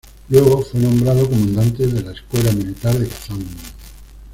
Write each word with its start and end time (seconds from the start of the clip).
Luego 0.29 0.63
fue 0.65 0.79
nombrado 0.79 1.29
Comandante 1.29 1.85
de 1.85 2.01
la 2.01 2.11
Escuela 2.13 2.51
Militar 2.53 2.97
de 2.97 3.07
Kazán. 3.07 3.45